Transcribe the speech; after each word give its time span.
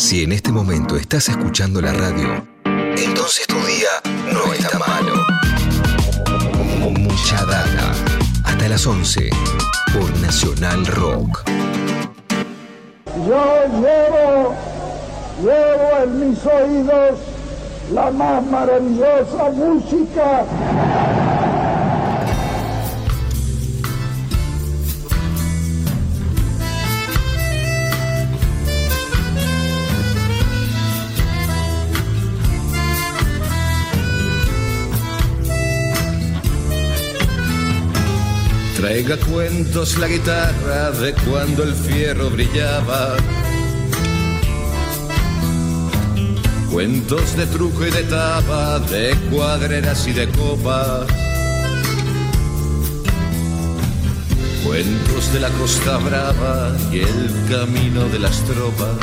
Si 0.00 0.22
en 0.22 0.32
este 0.32 0.50
momento 0.50 0.96
estás 0.96 1.28
escuchando 1.28 1.78
la 1.82 1.92
radio, 1.92 2.42
entonces 2.64 3.46
tu 3.46 3.54
día 3.66 3.90
no 4.32 4.50
está 4.54 4.78
malo. 4.78 5.12
Mucha 6.98 7.44
data. 7.44 7.92
Hasta 8.44 8.68
las 8.70 8.86
11 8.86 9.28
por 9.92 10.10
Nacional 10.20 10.86
Rock. 10.86 11.42
Yo 13.28 13.66
llevo, 13.82 14.54
llevo 15.42 16.02
en 16.02 16.30
mis 16.30 16.46
oídos 16.46 17.18
la 17.92 18.10
más 18.10 18.42
maravillosa 18.46 19.50
música. 19.54 20.46
Traiga 38.90 39.16
cuentos 39.18 39.98
la 39.98 40.08
guitarra 40.08 40.90
de 40.90 41.14
cuando 41.14 41.62
el 41.62 41.76
fierro 41.76 42.28
brillaba. 42.28 43.16
Cuentos 46.72 47.36
de 47.36 47.46
truco 47.46 47.86
y 47.86 47.90
de 47.92 48.02
tapa, 48.02 48.80
de 48.80 49.14
cuadreras 49.30 50.08
y 50.08 50.12
de 50.12 50.28
copas. 50.30 51.06
Cuentos 54.64 55.32
de 55.34 55.38
la 55.38 55.50
costa 55.50 55.98
brava 55.98 56.76
y 56.90 56.98
el 56.98 57.30
camino 57.48 58.08
de 58.08 58.18
las 58.18 58.42
tropas. 58.42 58.96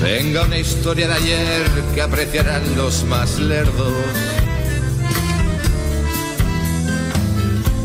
Venga 0.00 0.44
una 0.44 0.58
historia 0.58 1.08
de 1.08 1.14
ayer 1.14 1.66
que 1.92 2.02
apreciarán 2.02 2.62
los 2.76 3.02
más 3.02 3.40
lerdos. 3.40 4.39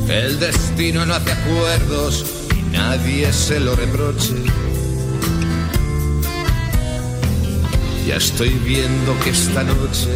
El 0.09 0.39
destino 0.39 1.05
no 1.05 1.15
hace 1.15 1.31
acuerdos 1.31 2.25
y 2.55 2.61
nadie 2.71 3.33
se 3.33 3.59
lo 3.59 3.75
reproche. 3.75 4.35
Ya 8.07 8.17
estoy 8.17 8.49
viendo 8.49 9.17
que 9.23 9.31
esta 9.31 9.63
noche 9.63 10.09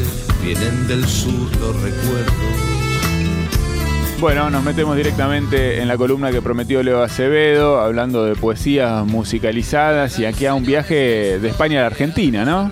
vienen 0.44 0.88
del 0.88 1.08
sur 1.08 1.50
los 1.60 1.76
recuerdos. 1.82 2.34
Bueno, 4.20 4.50
nos 4.50 4.64
metemos 4.64 4.96
directamente 4.96 5.82
en 5.82 5.88
la 5.88 5.98
columna 5.98 6.30
que 6.32 6.42
prometió 6.42 6.84
Leo 6.84 7.02
Acevedo, 7.02 7.80
hablando 7.80 8.26
de 8.26 8.36
poesías 8.36 9.06
musicalizadas 9.06 10.20
y 10.20 10.26
aquí 10.26 10.46
a 10.46 10.54
un 10.54 10.66
viaje 10.66 11.40
de 11.40 11.48
España 11.48 11.80
a 11.80 11.82
la 11.82 11.88
Argentina, 11.88 12.44
¿no? 12.46 12.70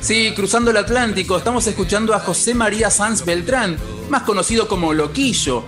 Sí, 0.00 0.32
cruzando 0.36 0.70
el 0.70 0.76
Atlántico, 0.76 1.38
estamos 1.38 1.66
escuchando 1.66 2.14
a 2.14 2.20
José 2.20 2.54
María 2.54 2.90
Sanz 2.90 3.24
Beltrán, 3.24 3.78
más 4.10 4.22
conocido 4.22 4.68
como 4.68 4.92
Loquillo, 4.92 5.64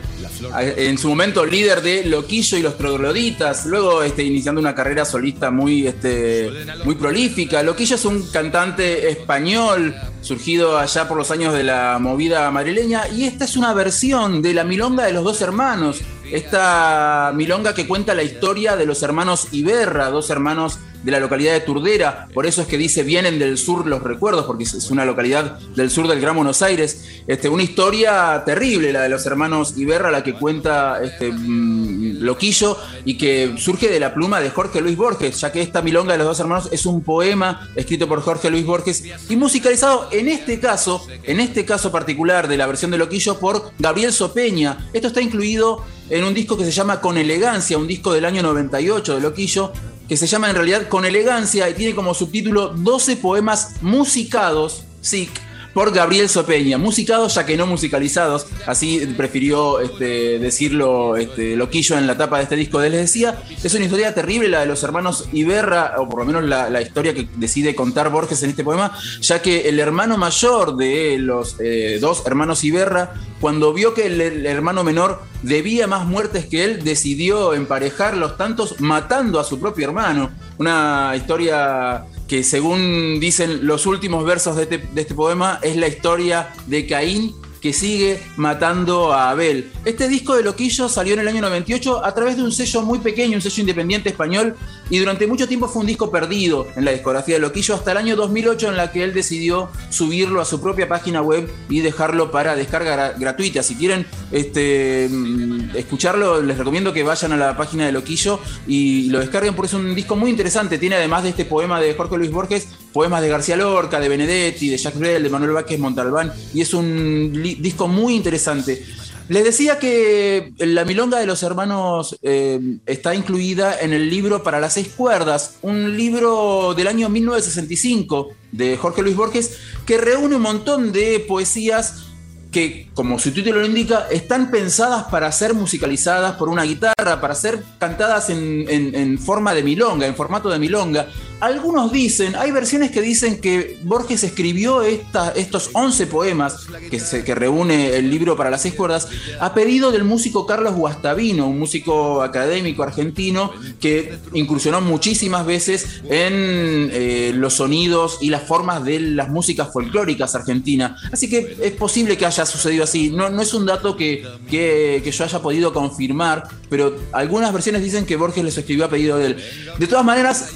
en 0.58 0.98
su 0.98 1.08
momento 1.08 1.44
líder 1.44 1.82
de 1.82 2.04
Loquillo 2.04 2.58
y 2.58 2.62
los 2.62 2.76
Trogloditas, 2.76 3.66
luego 3.66 4.02
este, 4.02 4.22
iniciando 4.22 4.60
una 4.60 4.74
carrera 4.74 5.04
solista 5.04 5.50
muy, 5.50 5.86
este, 5.86 6.50
muy 6.84 6.94
prolífica. 6.94 7.62
Loquillo 7.62 7.96
es 7.96 8.04
un 8.04 8.22
cantante 8.30 9.08
español 9.08 9.94
surgido 10.20 10.78
allá 10.78 11.08
por 11.08 11.16
los 11.16 11.30
años 11.30 11.54
de 11.54 11.64
la 11.64 11.98
movida 12.00 12.50
madrileña 12.50 13.08
y 13.08 13.24
esta 13.24 13.44
es 13.44 13.56
una 13.56 13.74
versión 13.74 14.42
de 14.42 14.54
la 14.54 14.64
milonga 14.64 15.04
de 15.04 15.12
los 15.12 15.24
dos 15.24 15.40
hermanos, 15.42 16.00
esta 16.30 17.32
milonga 17.34 17.74
que 17.74 17.86
cuenta 17.86 18.14
la 18.14 18.22
historia 18.22 18.76
de 18.76 18.86
los 18.86 19.02
hermanos 19.02 19.48
Iberra, 19.52 20.10
dos 20.10 20.30
hermanos 20.30 20.78
de 21.02 21.12
la 21.12 21.20
localidad 21.20 21.52
de 21.52 21.60
Turdera, 21.60 22.28
por 22.32 22.46
eso 22.46 22.62
es 22.62 22.68
que 22.68 22.78
dice 22.78 23.02
vienen 23.02 23.38
del 23.38 23.58
sur 23.58 23.86
los 23.86 24.02
recuerdos, 24.02 24.46
porque 24.46 24.64
es 24.64 24.90
una 24.90 25.04
localidad 25.04 25.58
del 25.74 25.90
sur 25.90 26.08
del 26.08 26.20
Gran 26.20 26.36
Buenos 26.36 26.62
Aires. 26.62 27.22
Este, 27.26 27.48
una 27.48 27.62
historia 27.62 28.42
terrible, 28.44 28.92
la 28.92 29.02
de 29.02 29.08
los 29.08 29.24
hermanos 29.26 29.74
Iberra, 29.76 30.10
la 30.10 30.22
que 30.22 30.34
cuenta 30.34 31.02
este, 31.02 31.32
mm, 31.32 32.22
Loquillo 32.22 32.76
y 33.04 33.16
que 33.16 33.54
surge 33.58 33.88
de 33.88 34.00
la 34.00 34.14
pluma 34.14 34.40
de 34.40 34.50
Jorge 34.50 34.80
Luis 34.80 34.96
Borges, 34.96 35.40
ya 35.40 35.52
que 35.52 35.60
esta 35.60 35.82
milonga 35.82 36.12
de 36.12 36.18
los 36.18 36.26
dos 36.26 36.40
hermanos 36.40 36.68
es 36.72 36.86
un 36.86 37.02
poema 37.02 37.68
escrito 37.74 38.08
por 38.08 38.20
Jorge 38.22 38.50
Luis 38.50 38.64
Borges 38.64 39.04
y 39.28 39.36
musicalizado 39.36 40.08
en 40.12 40.28
este 40.28 40.60
caso, 40.60 41.06
en 41.24 41.40
este 41.40 41.64
caso 41.64 41.90
particular 41.90 42.48
de 42.48 42.56
la 42.56 42.66
versión 42.66 42.90
de 42.90 42.98
Loquillo 42.98 43.38
por 43.38 43.72
Gabriel 43.78 44.12
Sopeña. 44.12 44.88
Esto 44.92 45.08
está 45.08 45.20
incluido 45.20 45.84
en 46.10 46.24
un 46.24 46.34
disco 46.34 46.56
que 46.56 46.64
se 46.64 46.70
llama 46.70 47.00
Con 47.00 47.16
Elegancia, 47.16 47.78
un 47.78 47.86
disco 47.86 48.12
del 48.12 48.24
año 48.24 48.42
98 48.42 49.14
de 49.14 49.20
Loquillo, 49.20 49.72
que 50.12 50.16
se 50.18 50.26
llama 50.26 50.50
en 50.50 50.56
realidad 50.56 50.88
Con 50.88 51.06
Elegancia 51.06 51.70
y 51.70 51.72
tiene 51.72 51.94
como 51.94 52.12
subtítulo 52.12 52.68
12 52.68 53.16
poemas 53.16 53.76
musicados, 53.80 54.84
SIC, 55.00 55.30
por 55.74 55.92
Gabriel 55.92 56.28
Sopeña, 56.28 56.78
musicados 56.78 57.34
ya 57.34 57.46
que 57.46 57.56
no 57.56 57.66
musicalizados, 57.66 58.46
así 58.66 59.00
prefirió 59.16 59.80
este, 59.80 60.38
decirlo 60.38 61.16
este, 61.16 61.56
Loquillo 61.56 61.96
en 61.96 62.06
la 62.06 62.16
tapa 62.16 62.38
de 62.38 62.44
este 62.44 62.56
disco. 62.56 62.80
Les 62.80 62.92
decía, 62.92 63.42
es 63.62 63.74
una 63.74 63.84
historia 63.84 64.14
terrible 64.14 64.48
la 64.48 64.60
de 64.60 64.66
los 64.66 64.82
hermanos 64.82 65.28
Iberra, 65.32 65.94
o 65.98 66.08
por 66.08 66.20
lo 66.20 66.24
menos 66.26 66.44
la, 66.44 66.82
historia 66.82 67.14
que 67.14 67.28
decide 67.36 67.74
contar 67.74 68.10
Borges 68.10 68.42
en 68.42 68.50
este 68.50 68.64
poema, 68.64 68.96
ya 69.20 69.40
que 69.40 69.68
el 69.68 69.78
hermano 69.78 70.16
mayor 70.18 70.76
de 70.76 71.16
los 71.18 71.56
eh, 71.60 71.98
dos 72.00 72.24
hermanos 72.26 72.64
Iberra, 72.64 73.14
cuando 73.40 73.72
vio 73.72 73.94
que 73.94 74.06
el, 74.06 74.46
hermano 74.46 74.84
menor 74.84 75.22
debía 75.42 75.86
más 75.86 76.06
muertes 76.06 76.46
que 76.46 76.64
él, 76.64 76.84
decidió 76.84 77.54
emparejar 77.54 78.16
los 78.16 78.36
tantos 78.36 78.80
matando 78.80 79.40
a 79.40 79.44
su 79.44 79.58
propio 79.58 79.86
hermano. 79.86 80.30
Una 80.58 81.12
historia 81.16 82.04
que 82.32 82.42
según 82.42 83.20
dicen 83.20 83.66
los 83.66 83.84
últimos 83.84 84.24
versos 84.24 84.56
de 84.56 84.62
este, 84.62 84.78
de 84.78 85.02
este 85.02 85.14
poema, 85.14 85.58
es 85.60 85.76
la 85.76 85.86
historia 85.86 86.50
de 86.66 86.86
Caín 86.86 87.34
que 87.60 87.74
sigue 87.74 88.22
matando 88.36 89.12
a 89.12 89.28
Abel. 89.28 89.70
Este 89.84 90.08
disco 90.08 90.34
de 90.34 90.42
Loquillo 90.42 90.88
salió 90.88 91.12
en 91.12 91.20
el 91.20 91.28
año 91.28 91.42
98 91.42 92.02
a 92.02 92.14
través 92.14 92.38
de 92.38 92.42
un 92.42 92.50
sello 92.50 92.80
muy 92.80 93.00
pequeño, 93.00 93.36
un 93.36 93.42
sello 93.42 93.60
independiente 93.60 94.08
español, 94.08 94.56
y 94.92 94.98
durante 94.98 95.26
mucho 95.26 95.48
tiempo 95.48 95.68
fue 95.68 95.80
un 95.80 95.86
disco 95.86 96.10
perdido 96.10 96.66
en 96.76 96.84
la 96.84 96.90
discografía 96.90 97.36
de 97.36 97.40
Loquillo 97.40 97.74
hasta 97.74 97.92
el 97.92 97.96
año 97.96 98.14
2008 98.14 98.68
en 98.68 98.76
la 98.76 98.92
que 98.92 99.02
él 99.02 99.14
decidió 99.14 99.70
subirlo 99.88 100.38
a 100.38 100.44
su 100.44 100.60
propia 100.60 100.86
página 100.86 101.22
web 101.22 101.50
y 101.70 101.80
dejarlo 101.80 102.30
para 102.30 102.54
descarga 102.54 103.14
gratuita. 103.18 103.62
Si 103.62 103.74
quieren 103.74 104.04
este, 104.30 105.08
mm, 105.10 105.76
escucharlo, 105.76 106.42
les 106.42 106.58
recomiendo 106.58 106.92
que 106.92 107.04
vayan 107.04 107.32
a 107.32 107.38
la 107.38 107.56
página 107.56 107.86
de 107.86 107.92
Loquillo 107.92 108.38
y 108.66 109.08
lo 109.08 109.20
descarguen 109.20 109.54
porque 109.54 109.68
es 109.68 109.72
un 109.72 109.94
disco 109.94 110.14
muy 110.14 110.28
interesante. 110.28 110.76
Tiene 110.76 110.96
además 110.96 111.22
de 111.22 111.30
este 111.30 111.46
poema 111.46 111.80
de 111.80 111.94
Jorge 111.94 112.18
Luis 112.18 112.30
Borges, 112.30 112.68
poemas 112.92 113.22
de 113.22 113.30
García 113.30 113.56
Lorca, 113.56 113.98
de 113.98 114.10
Benedetti, 114.10 114.68
de 114.68 114.76
Jacques 114.76 115.00
Brel, 115.00 115.22
de 115.22 115.30
Manuel 115.30 115.52
Vázquez 115.52 115.78
Montalbán, 115.78 116.34
y 116.52 116.60
es 116.60 116.74
un 116.74 117.32
disco 117.32 117.88
muy 117.88 118.14
interesante. 118.14 118.84
Les 119.32 119.44
decía 119.44 119.78
que 119.78 120.52
la 120.58 120.84
milonga 120.84 121.18
de 121.18 121.24
los 121.24 121.42
hermanos 121.42 122.18
eh, 122.20 122.60
está 122.84 123.14
incluida 123.14 123.80
en 123.80 123.94
el 123.94 124.10
libro 124.10 124.42
Para 124.42 124.60
las 124.60 124.74
seis 124.74 124.88
cuerdas, 124.94 125.56
un 125.62 125.96
libro 125.96 126.74
del 126.74 126.86
año 126.86 127.08
1965 127.08 128.28
de 128.50 128.76
Jorge 128.76 129.00
Luis 129.00 129.16
Borges 129.16 129.56
que 129.86 129.96
reúne 129.96 130.36
un 130.36 130.42
montón 130.42 130.92
de 130.92 131.18
poesías 131.26 132.08
que, 132.50 132.90
como 132.92 133.18
su 133.18 133.30
título 133.30 133.60
lo 133.60 133.66
indica, 133.66 134.06
están 134.10 134.50
pensadas 134.50 135.04
para 135.04 135.32
ser 135.32 135.54
musicalizadas 135.54 136.36
por 136.36 136.50
una 136.50 136.64
guitarra, 136.64 137.18
para 137.22 137.34
ser 137.34 137.64
cantadas 137.78 138.28
en, 138.28 139.18
forma 139.18 139.54
de 139.54 139.62
milonga, 139.62 140.06
en 140.06 140.14
formato 140.14 140.50
de 140.50 140.58
milonga. 140.58 141.08
Algunos 141.42 141.90
dicen, 141.90 142.36
hay 142.36 142.52
versiones 142.52 142.92
que 142.92 143.02
dicen 143.02 143.40
que 143.40 143.76
Borges 143.82 144.22
escribió 144.22 144.82
estos 144.82 145.70
11 145.72 146.06
poemas 146.06 146.68
que, 146.88 147.00
se, 147.00 147.24
que 147.24 147.34
reúne 147.34 147.96
el 147.96 148.08
libro 148.12 148.36
para 148.36 148.48
las 148.48 148.62
seis 148.62 148.74
cuerdas 148.74 149.08
a 149.40 149.52
pedido 149.52 149.90
del 149.90 150.04
músico 150.04 150.46
Carlos 150.46 150.76
Guastavino, 150.76 151.48
un 151.48 151.58
músico 151.58 152.22
académico 152.22 152.84
argentino 152.84 153.50
que 153.80 154.18
incursionó 154.34 154.80
muchísimas 154.82 155.44
veces 155.44 156.02
en 156.04 156.90
eh, 156.92 157.32
los 157.34 157.54
sonidos 157.54 158.18
y 158.20 158.30
las 158.30 158.44
formas 158.44 158.84
de 158.84 159.00
las 159.00 159.28
músicas 159.28 159.72
folclóricas 159.72 160.36
argentinas. 160.36 161.02
Así 161.12 161.28
que 161.28 161.56
es 161.60 161.72
posible 161.72 162.16
que 162.16 162.24
haya 162.24 162.46
sucedido 162.46 162.84
así. 162.84 163.10
No, 163.10 163.30
no 163.30 163.42
es 163.42 163.52
un 163.52 163.66
dato 163.66 163.96
que, 163.96 164.24
que, 164.48 165.10
yo 165.10 165.24
haya 165.24 165.42
podido 165.42 165.72
confirmar, 165.72 166.44
pero 166.70 166.96
algunas 167.10 167.52
versiones 167.52 167.82
dicen 167.82 168.06
que 168.06 168.14
Borges 168.14 168.44
les 168.44 168.56
escribió 168.56 168.84
a 168.84 168.88
pedido 168.88 169.18
de 169.18 169.26
él. 169.26 169.36
De 169.80 169.88
todas 169.88 170.04
maneras, 170.04 170.52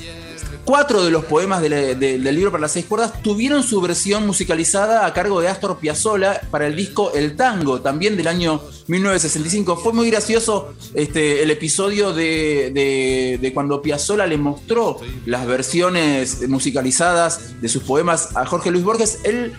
cuatro 0.67 1.05
de 1.05 1.11
los 1.11 1.25
poemas 1.25 1.63
del 1.63 2.35
libro 2.35 2.51
para 2.51 2.63
las 2.63 2.73
seis 2.73 2.85
cuerdas 2.85 3.23
tuvieron 3.23 3.63
su 3.63 3.81
versión 3.81 4.27
musicalizada 4.27 5.07
a 5.07 5.15
cargo 5.15 5.41
de 5.41 5.49
Astor 5.49 5.79
Piazzolla 5.79 6.43
para 6.51 6.67
el 6.67 6.77
disco 6.77 7.13
El 7.15 7.37
Tango, 7.37 7.81
también 7.81 8.17
del 8.17 8.27
año 8.27 8.61
1965. 8.89 9.77
Fue 9.77 9.93
muy 9.93 10.11
gracioso 10.11 10.75
este, 10.93 11.43
el 11.43 11.51
episodio 11.51 12.13
de, 12.13 13.39
de, 13.41 13.53
cuando 13.55 13.81
Piazzolla 13.81 14.27
le 14.27 14.37
mostró 14.37 14.99
las 15.25 15.47
versiones 15.47 16.47
musicalizadas 16.49 17.61
de 17.63 17.69
sus 17.69 17.85
poemas 17.85 18.37
a 18.37 18.45
Jorge 18.45 18.71
Luis 18.71 18.85
Borges. 18.85 19.21
Él 19.25 19.55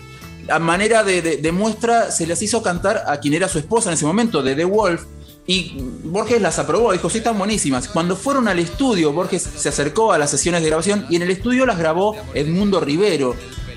a 0.50 0.58
manera 0.58 1.04
de, 1.04 1.52
muestra 1.52 2.10
se 2.10 2.26
les 2.26 2.42
hizo 2.42 2.62
cantar 2.62 3.04
a 3.06 3.18
quien 3.18 3.34
era 3.34 3.48
su 3.48 3.58
esposa 3.58 3.90
en 3.90 3.94
ese 3.94 4.06
momento, 4.06 4.42
de 4.42 4.54
The 4.54 4.64
Wolf, 4.64 5.04
Y 5.50 5.72
Borges 6.04 6.42
las 6.42 6.58
aprobó, 6.58 6.92
dijo, 6.92 7.08
sí, 7.08 7.18
están 7.18 7.38
buenísimas. 7.38 7.88
Cuando 7.88 8.16
fueron 8.16 8.48
al 8.48 8.58
estudio, 8.58 9.14
Borges 9.14 9.42
se 9.42 9.70
acercó 9.70 10.12
a 10.12 10.18
las 10.18 10.30
sesiones 10.30 10.60
de 10.60 10.68
grabación 10.68 11.06
y 11.08 11.16
en 11.16 11.22
el 11.22 11.30
estudio 11.30 11.64
las 11.64 11.78
grabó 11.78 12.14
Edmundo 12.34 12.80
Rivero. 12.80 13.34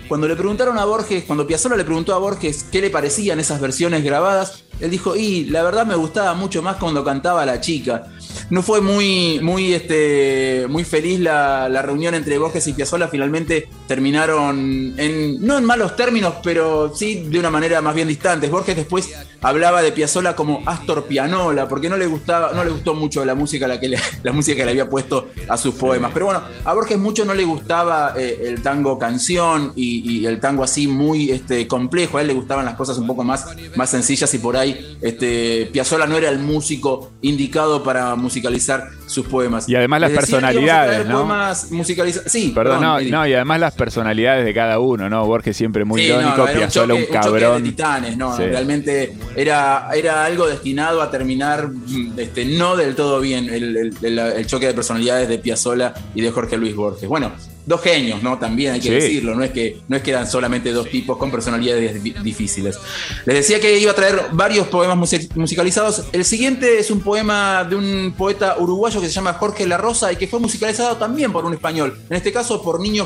Cuando 0.09 0.27
le 0.27 0.35
preguntaron 0.35 0.77
a 0.77 0.83
Borges, 0.83 1.23
cuando 1.23 1.47
Piazzolla 1.47 1.77
le 1.77 1.85
preguntó 1.85 2.13
a 2.13 2.17
Borges 2.17 2.65
qué 2.69 2.81
le 2.81 2.89
parecían 2.89 3.39
esas 3.39 3.61
versiones 3.61 4.03
grabadas, 4.03 4.65
él 4.81 4.91
dijo, 4.91 5.15
y 5.15 5.45
la 5.45 5.63
verdad 5.63 5.85
me 5.85 5.95
gustaba 5.95 6.33
mucho 6.33 6.61
más 6.61 6.75
cuando 6.75 7.05
cantaba 7.05 7.45
la 7.45 7.61
chica. 7.61 8.11
No 8.51 8.61
fue 8.61 8.81
muy, 8.81 9.39
muy, 9.41 9.73
este, 9.73 10.65
muy 10.69 10.83
feliz 10.83 11.21
la, 11.21 11.69
reunión 11.81 12.13
entre 12.15 12.37
Borges 12.37 12.67
y 12.67 12.73
Piazzolla. 12.73 13.07
Finalmente 13.07 13.69
terminaron 13.87 14.93
en, 14.97 15.41
no 15.45 15.57
en 15.57 15.63
malos 15.63 15.95
términos, 15.95 16.35
pero 16.43 16.93
sí 16.93 17.23
de 17.29 17.39
una 17.39 17.49
manera 17.49 17.81
más 17.81 17.95
bien 17.95 18.09
distante. 18.09 18.49
Borges 18.49 18.75
después 18.75 19.09
hablaba 19.39 19.81
de 19.81 19.93
Piazzolla 19.93 20.35
como 20.35 20.63
Astor 20.65 21.05
Pianola, 21.05 21.69
porque 21.69 21.89
no 21.89 21.95
le 21.95 22.07
gustaba, 22.07 22.51
no 22.53 22.65
le 22.65 22.71
gustó 22.71 22.93
mucho 22.93 23.23
la 23.23 23.35
música, 23.35 23.69
la, 23.69 23.79
que 23.79 23.87
le, 23.87 23.97
la 24.23 24.33
música 24.33 24.57
que 24.57 24.65
le 24.65 24.71
había 24.71 24.89
puesto 24.89 25.29
a 25.47 25.55
sus 25.55 25.75
poemas. 25.75 26.11
Pero 26.13 26.25
bueno, 26.25 26.41
a 26.65 26.73
Borges 26.73 26.99
mucho 26.99 27.23
no 27.23 27.33
le 27.33 27.45
gustaba 27.45 28.15
eh, 28.17 28.43
el 28.47 28.61
tango 28.61 28.99
canción 28.99 29.71
y, 29.77 30.25
el 30.25 30.41
tango 30.41 30.63
así 30.63 30.87
muy 30.87 31.31
este, 31.31 31.67
complejo. 31.67 32.17
A 32.17 32.21
él 32.21 32.27
le 32.27 32.33
gustaban 32.33 32.65
las 32.65 32.75
cosas 32.75 32.97
un 32.97 33.07
poco 33.07 33.23
más, 33.23 33.45
más 33.77 33.89
sencillas 33.89 34.33
y 34.33 34.39
por 34.39 34.57
ahí 34.57 34.97
este, 35.01 35.69
Piazzolla 35.71 36.05
no 36.05 36.17
era 36.17 36.27
el 36.27 36.39
músico 36.39 37.11
indicado 37.21 37.81
para 37.81 38.15
musicalizar 38.41 38.89
sus 39.05 39.27
poemas. 39.27 39.69
Y 39.69 39.75
además 39.75 40.01
las 40.01 40.11
personalidades, 40.11 41.05
¿no? 41.05 41.55
Sí, 41.55 42.51
perdón, 42.53 42.81
no, 43.09 43.27
y 43.27 43.33
además 43.33 43.59
las 43.59 43.73
personalidades 43.73 44.45
de 44.45 44.53
cada 44.53 44.79
uno, 44.79 45.09
¿no? 45.09 45.25
Borges 45.25 45.55
siempre 45.55 45.85
muy 45.85 46.01
sí, 46.01 46.07
irónico, 46.07 46.45
Piazzolla 46.45 46.93
un, 46.93 47.05
cabrón. 47.05 47.63
de 47.63 47.69
titanes, 47.69 48.17
¿no? 48.17 48.35
Realmente 48.37 49.13
era, 49.35 49.89
era 49.93 50.25
algo 50.25 50.47
destinado 50.47 51.01
a 51.01 51.11
terminar 51.11 51.69
este, 52.17 52.45
no 52.45 52.75
del 52.75 52.95
todo 52.95 53.19
bien 53.19 53.49
el, 53.49 53.95
el 54.01 54.47
choque 54.47 54.67
de 54.67 54.73
personalidades 54.73 55.29
de 55.29 55.37
Piazzolla 55.37 55.93
y 56.15 56.21
de 56.21 56.31
Jorge 56.31 56.57
Luis 56.57 56.75
Borges. 56.75 57.07
Bueno, 57.07 57.31
dos 57.65 57.81
genios, 57.81 58.23
¿no? 58.23 58.37
También 58.37 58.73
hay 58.73 58.79
que 58.79 58.91
decirlo, 58.91 59.35
no 59.35 59.43
es, 59.43 59.51
que, 59.51 59.81
no 59.87 59.95
es 59.95 60.03
que 60.03 60.11
eran 60.11 60.27
solamente 60.27 60.71
dos 60.71 60.89
tipos 60.89 61.17
con 61.17 61.31
personalidades 61.31 62.01
difíciles. 62.23 62.79
Les 63.25 63.35
decía 63.35 63.59
que 63.59 63.77
iba 63.79 63.91
a 63.91 63.95
traer 63.95 64.27
varios 64.31 64.67
poemas 64.67 64.97
musicalizados. 65.35 66.05
El 66.11 66.25
siguiente 66.25 66.79
es 66.79 66.91
un 66.91 67.01
poema 67.01 67.63
de 67.63 67.75
un 67.75 68.13
poeta 68.17 68.57
uruguayo 68.57 69.01
que 69.01 69.07
se 69.07 69.13
llama 69.13 69.33
Jorge 69.33 69.67
La 69.67 69.77
Rosa 69.77 70.11
y 70.11 70.15
que 70.15 70.27
fue 70.27 70.39
musicalizado 70.39 70.97
también 70.97 71.31
por 71.31 71.45
un 71.45 71.53
español, 71.53 71.99
en 72.09 72.17
este 72.17 72.31
caso 72.31 72.61
por 72.61 72.79
Niño 72.79 73.05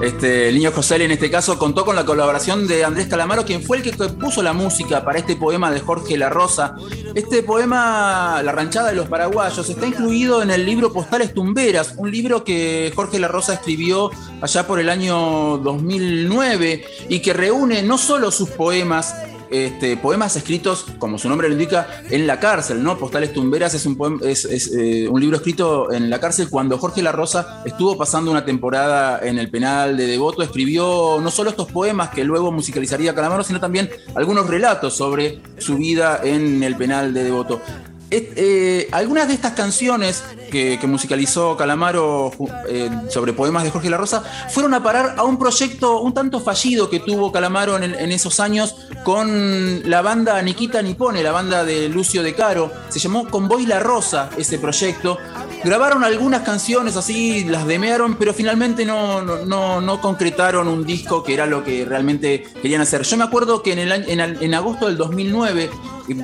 Este, 0.00 0.50
el 0.50 0.56
niño 0.56 0.72
José 0.72 1.02
en 1.02 1.10
este 1.10 1.30
caso 1.30 1.58
contó 1.58 1.86
con 1.86 1.96
la 1.96 2.04
colaboración 2.04 2.66
de 2.66 2.84
Andrés 2.84 3.06
Calamaro, 3.06 3.46
quien 3.46 3.62
fue 3.62 3.78
el 3.78 3.82
que 3.82 3.92
puso 3.92 4.42
la 4.42 4.52
música 4.52 5.02
para 5.04 5.18
este 5.18 5.36
poema 5.36 5.70
de 5.70 5.80
Jorge 5.80 6.18
La 6.18 6.28
Rosa. 6.28 6.76
Este 7.14 7.42
poema, 7.42 8.42
La 8.42 8.52
ranchada 8.52 8.90
de 8.90 8.94
los 8.94 9.08
paraguayos, 9.08 9.68
está 9.68 9.86
incluido 9.86 10.42
en 10.42 10.50
el 10.50 10.66
libro 10.66 10.92
Postales 10.92 11.32
Tumberas, 11.32 11.94
un 11.96 12.10
libro 12.10 12.44
que 12.44 12.92
Jorge 12.94 13.18
La 13.18 13.28
Rosa 13.28 13.54
escribió 13.54 14.10
allá 14.42 14.66
por 14.66 14.80
el 14.80 14.90
año 14.90 15.58
2009 15.58 16.84
y 17.08 17.20
que 17.20 17.32
reúne 17.32 17.82
no 17.82 17.96
solo 17.96 18.30
sus 18.30 18.50
poemas, 18.50 19.14
este, 19.50 19.96
poemas 19.96 20.36
escritos, 20.36 20.86
como 20.98 21.18
su 21.18 21.28
nombre 21.28 21.48
lo 21.48 21.54
indica, 21.54 22.02
en 22.10 22.26
la 22.26 22.40
cárcel, 22.40 22.82
¿no? 22.82 22.98
Postales 22.98 23.32
Tumberas 23.32 23.74
es 23.74 23.86
un, 23.86 23.96
eh, 24.22 25.08
un 25.08 25.20
libro 25.20 25.36
escrito 25.36 25.92
en 25.92 26.10
la 26.10 26.20
cárcel 26.20 26.48
cuando 26.50 26.78
Jorge 26.78 27.02
La 27.02 27.12
Rosa 27.12 27.62
estuvo 27.64 27.96
pasando 27.96 28.30
una 28.30 28.44
temporada 28.44 29.20
en 29.22 29.38
el 29.38 29.50
penal 29.50 29.96
de 29.96 30.06
Devoto, 30.06 30.42
escribió 30.42 31.18
no 31.20 31.30
solo 31.30 31.50
estos 31.50 31.70
poemas 31.70 32.10
que 32.10 32.24
luego 32.24 32.52
musicalizaría 32.52 33.14
Calamaro, 33.14 33.44
sino 33.44 33.60
también 33.60 33.90
algunos 34.14 34.46
relatos 34.46 34.94
sobre 34.94 35.40
su 35.58 35.76
vida 35.76 36.20
en 36.22 36.62
el 36.62 36.76
penal 36.76 37.12
de 37.14 37.24
Devoto. 37.24 37.60
Eh, 38.08 38.88
algunas 38.92 39.26
de 39.26 39.34
estas 39.34 39.52
canciones 39.52 40.22
que, 40.50 40.78
musicalizó 40.86 41.56
Calamaro 41.56 42.30
eh, 42.68 42.88
sobre 43.08 43.32
poemas 43.32 43.64
de 43.64 43.70
Jorge 43.70 43.90
La 43.90 43.96
Rosa 43.96 44.22
fueron 44.50 44.74
a 44.74 44.82
parar 44.82 45.16
a 45.18 45.24
un 45.24 45.38
proyecto 45.38 46.00
un 46.00 46.14
tanto 46.14 46.38
fallido 46.38 46.88
que 46.88 47.00
tuvo 47.00 47.32
Calamaro 47.32 47.76
en, 47.76 48.12
esos 48.12 48.38
años 48.38 48.76
con 49.04 49.90
la 49.90 50.02
banda 50.02 50.40
Nikita 50.40 50.80
Nipone, 50.82 51.22
la 51.22 51.32
banda 51.32 51.64
de 51.64 51.88
Lucio 51.88 52.22
De 52.22 52.34
Caro. 52.34 52.72
Se 52.88 53.00
llamó 53.00 53.28
Convoy 53.28 53.66
La 53.66 53.80
Rosa 53.80 54.30
ese 54.38 54.58
proyecto. 54.58 55.18
Grabaron 55.64 56.04
algunas 56.04 56.42
canciones 56.42 56.96
así, 56.96 57.42
las 57.44 57.66
demearon, 57.66 58.16
pero 58.16 58.32
finalmente 58.32 58.84
no, 58.84 59.22
no, 59.22 59.80
no, 59.80 60.00
concretaron 60.00 60.68
un 60.68 60.84
disco 60.86 61.24
que 61.24 61.34
era 61.34 61.46
lo 61.46 61.64
que 61.64 61.84
realmente 61.84 62.44
querían 62.62 62.82
hacer. 62.82 63.02
Yo 63.02 63.16
me 63.16 63.24
acuerdo 63.24 63.62
que 63.62 63.72
en, 63.72 63.80
el, 63.80 63.92
en, 63.92 64.20
en 64.20 64.54
agosto 64.54 64.86
del 64.86 64.96
2009 64.96 65.70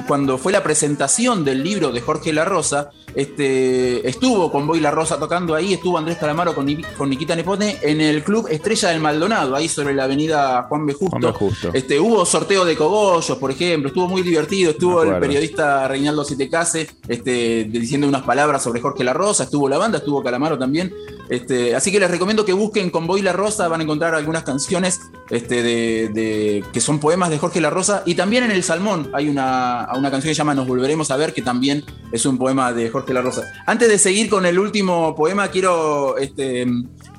cuando 0.06 0.38
fue 0.38 0.52
la 0.52 0.62
presentación 0.62 1.44
del 1.44 1.62
libro 1.62 1.92
de 1.92 2.00
Jorge 2.00 2.32
La 2.32 2.44
Rosa, 2.44 2.90
este, 3.14 4.08
estuvo 4.08 4.50
con 4.50 4.66
Boy 4.66 4.80
La 4.80 4.90
Rosa 4.90 5.18
tocando 5.18 5.54
ahí, 5.54 5.74
estuvo 5.74 5.98
Andrés 5.98 6.18
Calamaro 6.18 6.54
con, 6.54 6.66
con 6.96 7.10
Nikita 7.10 7.36
Nepone 7.36 7.78
en 7.82 8.00
el 8.00 8.24
club 8.24 8.46
Estrella 8.50 8.90
del 8.90 9.00
Maldonado, 9.00 9.54
ahí 9.54 9.68
sobre 9.68 9.94
la 9.94 10.04
avenida 10.04 10.66
Juan 10.68 10.86
B. 10.86 10.94
Justo. 10.94 11.70
Este, 11.72 12.00
hubo 12.00 12.24
sorteo 12.24 12.64
de 12.64 12.76
cogollos, 12.76 13.36
por 13.38 13.50
ejemplo, 13.50 13.88
estuvo 13.88 14.08
muy 14.08 14.22
divertido, 14.22 14.70
estuvo 14.70 15.02
el 15.02 15.18
periodista 15.18 15.86
Reinaldo 15.88 16.24
Citecase 16.24 16.88
este, 17.08 17.64
diciendo 17.64 18.06
unas 18.06 18.22
palabras 18.22 18.62
sobre 18.62 18.80
Jorge 18.80 19.04
La 19.04 19.12
Rosa, 19.12 19.44
estuvo 19.44 19.68
la 19.68 19.78
banda, 19.78 19.98
estuvo 19.98 20.22
Calamaro 20.22 20.58
también. 20.58 20.92
Este, 21.28 21.74
así 21.74 21.90
que 21.90 22.00
les 22.00 22.10
recomiendo 22.10 22.44
que 22.44 22.52
busquen 22.52 22.90
con 22.90 23.06
Boy 23.06 23.22
La 23.22 23.32
Rosa, 23.32 23.68
van 23.68 23.80
a 23.80 23.84
encontrar 23.84 24.14
algunas 24.14 24.42
canciones 24.42 25.00
este, 25.30 25.62
de, 25.62 26.64
que 26.72 26.80
son 26.80 26.98
poemas 26.98 27.30
de 27.30 27.38
Jorge 27.38 27.60
La 27.60 27.70
Rosa. 27.70 28.02
Y 28.06 28.14
también 28.14 28.44
en 28.44 28.50
El 28.50 28.62
Salmón 28.62 29.10
hay 29.14 29.28
una, 29.28 29.88
una 29.96 30.10
canción 30.10 30.30
que 30.30 30.34
se 30.34 30.38
llama 30.38 30.54
Nos 30.54 30.66
Volveremos 30.66 31.10
a 31.10 31.16
Ver, 31.16 31.32
que 31.32 31.42
también 31.42 31.84
es 32.10 32.26
un 32.26 32.38
poema 32.38 32.72
de 32.72 32.90
Jorge 32.90 33.12
La 33.14 33.22
Rosa. 33.22 33.50
Antes 33.66 33.88
de 33.88 33.98
seguir 33.98 34.28
con 34.28 34.46
el 34.46 34.58
último 34.58 35.14
poema, 35.14 35.48
quiero 35.48 36.18
este, 36.18 36.66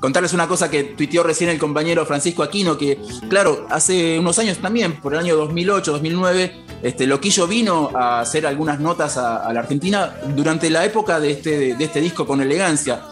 contarles 0.00 0.32
una 0.32 0.46
cosa 0.46 0.70
que 0.70 0.84
tuiteó 0.84 1.22
recién 1.22 1.50
el 1.50 1.58
compañero 1.58 2.06
Francisco 2.06 2.42
Aquino, 2.42 2.78
que 2.78 2.98
claro, 3.28 3.66
hace 3.70 4.18
unos 4.18 4.38
años 4.38 4.58
también, 4.58 5.00
por 5.00 5.14
el 5.14 5.20
año 5.20 5.36
2008, 5.36 5.92
2009, 5.92 6.64
este, 6.82 7.06
Loquillo 7.06 7.46
vino 7.46 7.90
a 7.94 8.20
hacer 8.20 8.46
algunas 8.46 8.80
notas 8.80 9.16
a, 9.16 9.52
la 9.52 9.60
Argentina 9.60 10.14
durante 10.36 10.70
la 10.70 10.84
época 10.84 11.20
de 11.20 11.30
este, 11.30 11.74
de 11.74 11.84
este 11.84 12.00
disco 12.00 12.26
con 12.26 12.40
elegancia 12.40 13.02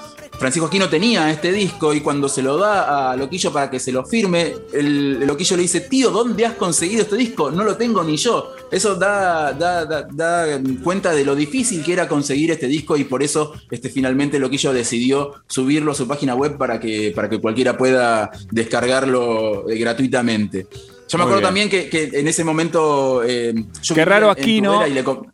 Francisco 0.42 0.66
Aquino 0.66 0.88
tenía 0.88 1.30
este 1.30 1.52
disco 1.52 1.94
y 1.94 2.00
cuando 2.00 2.28
se 2.28 2.42
lo 2.42 2.56
da 2.56 3.12
a 3.12 3.16
Loquillo 3.16 3.52
para 3.52 3.70
que 3.70 3.78
se 3.78 3.92
lo 3.92 4.04
firme, 4.04 4.52
Loquillo 4.72 5.56
le 5.56 5.62
dice, 5.62 5.82
tío, 5.82 6.10
¿dónde 6.10 6.44
has 6.44 6.54
conseguido 6.54 7.02
este 7.02 7.14
disco? 7.14 7.52
No 7.52 7.62
lo 7.62 7.76
tengo 7.76 8.02
ni 8.02 8.16
yo. 8.16 8.52
Eso 8.68 8.96
da, 8.96 9.52
da, 9.52 10.60
cuenta 10.82 11.12
de 11.12 11.24
lo 11.24 11.36
difícil 11.36 11.84
que 11.84 11.92
era 11.92 12.08
conseguir 12.08 12.50
este 12.50 12.66
disco 12.66 12.96
y 12.96 13.04
por 13.04 13.22
eso 13.22 13.52
este, 13.70 13.88
finalmente 13.88 14.40
Loquillo 14.40 14.72
decidió 14.72 15.30
subirlo 15.46 15.92
a 15.92 15.94
su 15.94 16.08
página 16.08 16.34
web 16.34 16.58
para 16.58 16.80
que, 16.80 17.12
para 17.14 17.30
que 17.30 17.40
cualquiera 17.40 17.78
pueda 17.78 18.32
descargarlo 18.50 19.70
eh, 19.70 19.78
gratuitamente. 19.78 20.66
Yo 21.12 21.18
me 21.18 21.24
acuerdo 21.24 21.42
también 21.42 21.68
que, 21.68 22.10
en 22.12 22.26
ese 22.26 22.42
momento. 22.42 23.22
Eh, 23.22 23.54
qué 23.94 24.04
raro 24.04 24.30
Aquino, 24.30 24.82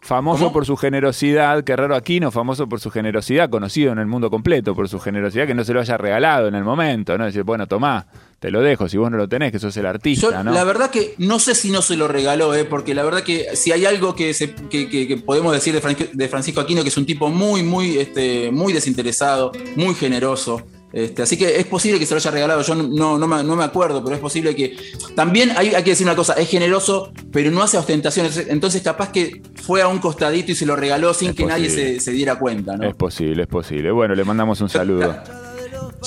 famoso 0.00 0.52
por 0.52 0.66
su 0.66 0.76
generosidad, 0.76 1.62
qué 1.62 1.76
raro 1.76 1.94
Aquino, 1.94 2.32
famoso 2.32 2.68
por 2.68 2.80
su 2.80 2.90
generosidad, 2.90 3.48
conocido 3.48 3.92
en 3.92 3.98
el 3.98 4.06
mundo 4.06 4.28
completo 4.28 4.74
por 4.74 4.88
su 4.88 4.98
generosidad, 4.98 5.46
que 5.46 5.54
no 5.54 5.64
se 5.64 5.72
lo 5.72 5.80
haya 5.80 5.96
regalado 5.96 6.48
en 6.48 6.56
el 6.56 6.64
momento, 6.64 7.16
¿no? 7.16 7.24
Decir, 7.24 7.44
bueno, 7.44 7.68
tomá, 7.68 8.06
te 8.40 8.50
lo 8.50 8.60
dejo, 8.60 8.88
si 8.88 8.96
vos 8.96 9.10
no 9.10 9.16
lo 9.16 9.28
tenés, 9.28 9.52
que 9.52 9.58
sos 9.58 9.76
el 9.76 9.86
artista, 9.86 10.42
¿no? 10.42 10.52
La 10.52 10.64
verdad 10.64 10.90
que 10.90 11.14
no 11.18 11.38
sé 11.38 11.54
si 11.54 11.70
no 11.70 11.82
se 11.82 11.96
lo 11.96 12.08
regaló, 12.08 12.54
¿eh? 12.54 12.64
porque 12.64 12.94
la 12.94 13.02
verdad 13.02 13.22
que 13.22 13.56
si 13.56 13.72
hay 13.72 13.84
algo 13.84 14.14
que, 14.14 14.34
se, 14.34 14.54
que, 14.54 15.22
podemos 15.24 15.52
decir 15.52 15.74
de, 15.74 16.28
Francisco 16.28 16.60
Aquino, 16.60 16.82
que 16.82 16.88
es 16.88 16.96
un 16.96 17.06
tipo 17.06 17.28
muy, 17.28 17.62
muy, 17.62 17.98
este, 17.98 18.50
muy 18.50 18.72
desinteresado, 18.72 19.52
muy 19.76 19.94
generoso. 19.94 20.66
Este, 20.92 21.22
así 21.22 21.36
que 21.36 21.60
es 21.60 21.66
posible 21.66 21.98
que 21.98 22.06
se 22.06 22.14
lo 22.14 22.18
haya 22.18 22.30
regalado, 22.30 22.62
yo 22.62 22.74
no, 22.74 23.18
no, 23.18 23.56
me, 23.56 23.64
acuerdo, 23.64 24.02
pero 24.02 24.14
es 24.16 24.20
posible 24.20 24.54
que... 24.54 24.76
También 25.14 25.52
hay, 25.56 25.74
hay, 25.74 25.82
que 25.82 25.90
decir 25.90 26.06
una 26.06 26.16
cosa, 26.16 26.32
es 26.34 26.48
generoso, 26.48 27.12
pero 27.30 27.50
no 27.50 27.62
hace 27.62 27.76
ostentaciones, 27.76 28.46
entonces 28.48 28.80
capaz 28.82 29.12
que 29.12 29.42
fue 29.54 29.82
a 29.82 29.88
un 29.88 29.98
costadito 29.98 30.52
y 30.52 30.54
se 30.54 30.64
lo 30.64 30.76
regaló 30.76 31.12
sin 31.12 31.34
que 31.34 31.44
nadie 31.44 32.00
se, 32.00 32.12
diera 32.12 32.38
cuenta. 32.38 32.76
¿no? 32.76 32.88
Es 32.88 32.94
posible, 32.94 33.42
es 33.42 33.48
posible. 33.48 33.90
Bueno, 33.90 34.14
le 34.14 34.24
mandamos 34.24 34.60
un 34.60 34.70
saludo. 34.70 35.14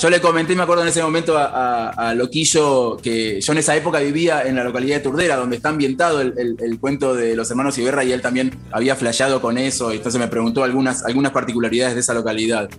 Yo 0.00 0.08
le 0.08 0.20
comenté, 0.20 0.56
me 0.56 0.62
acuerdo 0.62 0.82
en 0.82 0.88
ese 0.88 1.02
momento 1.02 1.36
a, 1.36 2.14
Loquillo, 2.16 2.96
que 2.96 3.40
yo 3.40 3.52
en 3.52 3.58
esa 3.58 3.76
época 3.76 4.00
vivía 4.00 4.42
en 4.42 4.56
la 4.56 4.64
localidad 4.64 4.96
de 4.96 5.02
Turdera, 5.02 5.36
donde 5.36 5.56
está 5.56 5.68
ambientado 5.68 6.20
el, 6.20 6.78
cuento 6.80 7.14
de 7.14 7.36
los 7.36 7.50
hermanos 7.50 7.76
Iberra, 7.78 8.02
y 8.02 8.12
él 8.12 8.22
también 8.22 8.58
había 8.70 8.96
flasheado 8.96 9.40
con 9.40 9.58
eso, 9.58 9.92
y 9.92 9.98
entonces 9.98 10.18
me 10.18 10.28
preguntó 10.28 10.64
algunas, 10.64 11.04
algunas 11.04 11.32
particularidades 11.32 11.94
de 11.94 12.00
esa 12.00 12.14
localidad. 12.14 12.70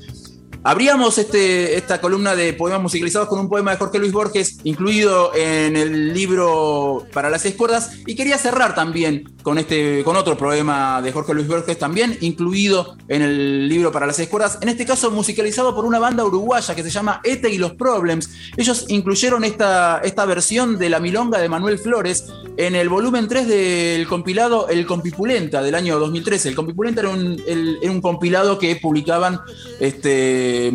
Abríamos 0.65 1.17
este, 1.17 1.75
esta 1.75 1.99
columna 1.99 2.35
de 2.35 2.53
poemas 2.53 2.81
musicalizados 2.81 3.27
con 3.27 3.39
un 3.39 3.49
poema 3.49 3.71
de 3.71 3.77
Jorge 3.77 3.99
Luis 3.99 4.13
Borges, 4.13 4.59
incluido 4.63 5.35
en 5.35 5.75
el 5.75 6.13
libro 6.13 7.05
Para 7.11 7.29
las 7.29 7.41
seis 7.41 7.55
cuerdas, 7.55 7.91
y 8.05 8.15
quería 8.15 8.37
cerrar 8.37 8.73
también 8.73 9.32
con, 9.43 9.57
este, 9.57 10.03
con 10.03 10.15
otro 10.15 10.37
poema 10.37 11.01
de 11.01 11.11
Jorge 11.11 11.33
Luis 11.33 11.47
Borges, 11.47 11.77
también 11.77 12.17
incluido 12.21 12.95
en 13.07 13.21
el 13.21 13.67
libro 13.67 13.91
Para 13.91 14.07
las 14.07 14.15
seis 14.15 14.29
cuerdas, 14.29 14.57
en 14.61 14.69
este 14.69 14.85
caso 14.85 15.11
musicalizado 15.11 15.75
por 15.75 15.85
una 15.85 15.99
banda 15.99 16.25
uruguaya 16.25 16.73
que 16.73 16.83
se 16.83 16.89
llama 16.89 17.21
Ete 17.23 17.51
y 17.51 17.57
los 17.57 17.73
Problems. 17.73 18.29
Ellos 18.57 18.85
incluyeron 18.87 19.43
esta, 19.43 19.99
esta 20.03 20.25
versión 20.25 20.77
de 20.79 20.89
la 20.89 20.99
milonga 20.99 21.39
de 21.39 21.49
Manuel 21.49 21.77
Flores 21.77 22.25
en 22.57 22.75
el 22.75 22.89
volumen 22.89 23.27
3 23.27 23.47
del 23.47 24.07
compilado 24.07 24.69
El 24.69 24.85
Compipulenta 24.85 25.61
del 25.61 25.75
año 25.75 25.99
2013. 25.99 26.49
El 26.49 26.55
Compipulenta 26.55 27.01
era 27.01 27.09
un, 27.09 27.41
era 27.45 27.91
un 27.91 28.01
compilado 28.01 28.57
que 28.57 28.75
publicaban 28.77 29.39
este, 29.79 30.71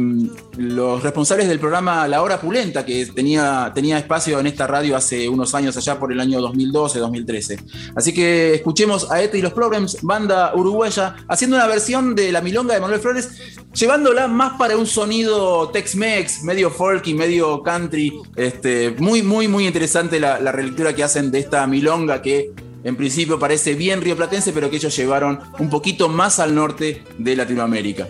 los 0.58 1.02
responsables 1.02 1.48
del 1.48 1.60
programa 1.60 2.08
La 2.08 2.20
Hora 2.20 2.40
Pulenta, 2.40 2.84
que 2.84 3.06
tenía, 3.06 3.70
tenía 3.74 3.96
espacio 3.96 4.40
en 4.40 4.48
esta 4.48 4.66
radio 4.66 4.96
hace 4.96 5.28
unos 5.28 5.54
años, 5.54 5.76
allá 5.76 5.98
por 5.98 6.12
el 6.12 6.20
año 6.20 6.40
2012-2013. 6.40 7.92
Así 7.94 8.12
que 8.12 8.54
escuchemos 8.54 9.10
a 9.10 9.22
Ete 9.22 9.38
y 9.38 9.42
los 9.42 9.52
Problems, 9.52 9.98
banda 10.02 10.52
uruguaya, 10.54 11.16
haciendo 11.28 11.56
una 11.56 11.66
versión 11.66 12.14
de 12.14 12.32
la 12.32 12.40
milonga 12.40 12.74
de 12.74 12.80
Manuel 12.80 13.00
Flores, 13.00 13.30
llevándola 13.72 14.26
más 14.26 14.58
para 14.58 14.76
un 14.76 14.86
sonido 14.86 15.68
Tex-Mex, 15.70 16.42
medio 16.42 16.70
folky, 16.70 17.14
medio 17.14 17.62
country. 17.62 18.12
Este, 18.34 18.90
muy, 18.98 19.22
muy, 19.22 19.46
muy 19.46 19.66
interesante 19.66 20.18
la, 20.18 20.40
la 20.40 20.50
relectura 20.50 20.92
que 20.92 21.04
hacen 21.04 21.30
de 21.30 21.38
esta 21.38 21.66
milonga 21.68 22.20
que 22.20 22.52
en 22.84 22.96
principio 22.96 23.38
parece 23.38 23.74
bien 23.74 24.00
rioplatense, 24.00 24.52
pero 24.52 24.70
que 24.70 24.76
ellos 24.76 24.96
llevaron 24.96 25.40
un 25.58 25.70
poquito 25.70 26.08
más 26.08 26.38
al 26.38 26.54
norte 26.54 27.04
de 27.18 27.36
Latinoamérica. 27.36 28.08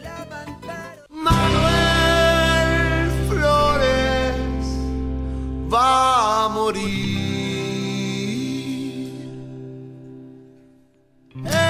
Va 5.78 6.44
a 6.44 6.48
morir. 6.48 6.88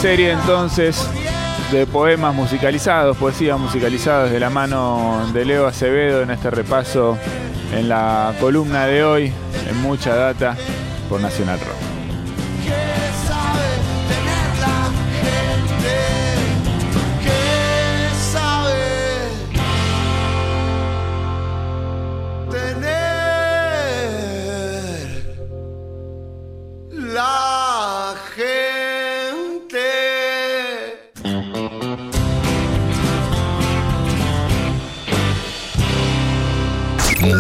Serie 0.02 0.32
entonces 0.32 1.06
de 1.72 1.86
poemas 1.86 2.34
musicalizados, 2.34 3.18
poesías 3.18 3.60
musicalizadas 3.60 4.32
de 4.32 4.40
la 4.40 4.50
mano 4.50 5.30
de 5.34 5.44
Leo 5.44 5.68
Acevedo 5.68 6.22
en 6.22 6.32
este 6.32 6.50
repaso 6.50 7.18
en 7.74 7.90
la 7.90 8.34
columna 8.40 8.86
de 8.86 9.04
hoy, 9.04 9.34
en 9.70 9.82
mucha 9.82 10.16
data 10.16 10.56
por 11.10 11.20
Nacional 11.20 11.60
Rock. 11.60 11.99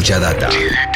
Mucha 0.09 0.19
data. 0.19 0.88